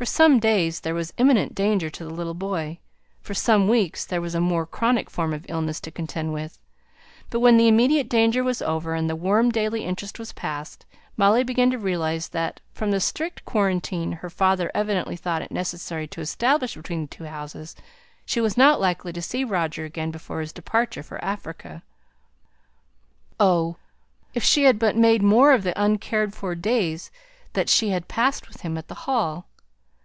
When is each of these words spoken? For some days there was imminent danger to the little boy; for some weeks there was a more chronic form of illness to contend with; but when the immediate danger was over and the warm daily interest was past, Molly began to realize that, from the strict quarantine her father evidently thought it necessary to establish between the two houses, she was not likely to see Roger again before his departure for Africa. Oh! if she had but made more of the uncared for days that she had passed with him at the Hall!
For 0.00 0.06
some 0.06 0.38
days 0.38 0.80
there 0.80 0.94
was 0.94 1.12
imminent 1.18 1.54
danger 1.54 1.90
to 1.90 2.02
the 2.04 2.08
little 2.14 2.32
boy; 2.32 2.78
for 3.20 3.34
some 3.34 3.68
weeks 3.68 4.06
there 4.06 4.22
was 4.22 4.34
a 4.34 4.40
more 4.40 4.64
chronic 4.64 5.10
form 5.10 5.34
of 5.34 5.44
illness 5.46 5.78
to 5.80 5.90
contend 5.90 6.32
with; 6.32 6.58
but 7.28 7.40
when 7.40 7.58
the 7.58 7.68
immediate 7.68 8.08
danger 8.08 8.42
was 8.42 8.62
over 8.62 8.94
and 8.94 9.10
the 9.10 9.14
warm 9.14 9.50
daily 9.52 9.84
interest 9.84 10.18
was 10.18 10.32
past, 10.32 10.86
Molly 11.18 11.44
began 11.44 11.70
to 11.72 11.78
realize 11.78 12.28
that, 12.30 12.60
from 12.72 12.92
the 12.92 12.98
strict 12.98 13.44
quarantine 13.44 14.10
her 14.12 14.30
father 14.30 14.70
evidently 14.74 15.16
thought 15.16 15.42
it 15.42 15.52
necessary 15.52 16.06
to 16.06 16.22
establish 16.22 16.74
between 16.76 17.02
the 17.02 17.08
two 17.14 17.24
houses, 17.24 17.76
she 18.24 18.40
was 18.40 18.56
not 18.56 18.80
likely 18.80 19.12
to 19.12 19.20
see 19.20 19.44
Roger 19.44 19.84
again 19.84 20.10
before 20.10 20.40
his 20.40 20.54
departure 20.54 21.02
for 21.02 21.22
Africa. 21.22 21.82
Oh! 23.38 23.76
if 24.32 24.42
she 24.42 24.64
had 24.64 24.78
but 24.78 24.96
made 24.96 25.20
more 25.22 25.52
of 25.52 25.62
the 25.62 25.78
uncared 25.78 26.32
for 26.32 26.54
days 26.54 27.10
that 27.52 27.68
she 27.68 27.90
had 27.90 28.08
passed 28.08 28.48
with 28.48 28.62
him 28.62 28.78
at 28.78 28.88
the 28.88 28.94
Hall! 29.04 29.46